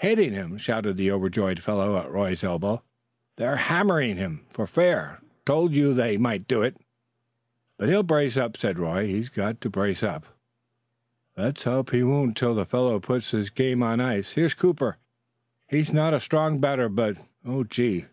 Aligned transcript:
"Hitting 0.00 0.32
him!" 0.34 0.58
shouted 0.58 0.98
the 0.98 1.10
overjoyed 1.10 1.60
fellow 1.60 1.96
at 1.96 2.10
Roy's 2.10 2.44
elbow. 2.44 2.82
"They're 3.38 3.56
hammering 3.56 4.16
him 4.16 4.44
for 4.50 4.66
fair. 4.66 5.22
Told 5.46 5.72
you 5.72 5.94
they 5.94 6.18
might 6.18 6.46
do 6.46 6.60
it." 6.60 6.76
"But 7.78 7.88
he'll 7.88 8.02
brace 8.02 8.36
up," 8.36 8.58
said 8.58 8.78
Roy. 8.78 9.06
"He's 9.06 9.30
got 9.30 9.58
to 9.62 9.70
brace 9.70 10.02
up." 10.02 10.26
"Let's 11.34 11.64
hope 11.64 11.92
he 11.92 12.02
won't 12.02 12.36
till 12.36 12.54
the 12.54 12.66
fellows 12.66 13.00
put 13.04 13.24
this 13.24 13.48
game 13.48 13.82
on 13.82 14.02
ice. 14.02 14.32
Here's 14.32 14.52
Cooper. 14.52 14.98
He's 15.66 15.94
not 15.94 16.12
a 16.12 16.20
strong 16.20 16.58
batter, 16.58 16.90
but 16.90 17.16
Oh, 17.42 17.64
gee! 17.64 18.04